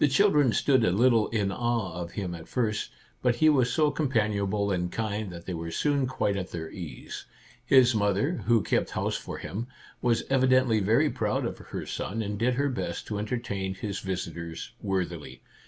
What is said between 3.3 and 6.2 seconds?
he was so companionable and kind that they were soon